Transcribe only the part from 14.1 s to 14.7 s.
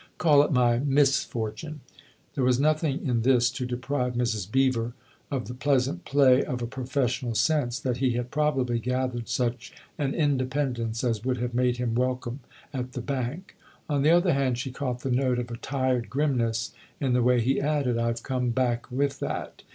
hand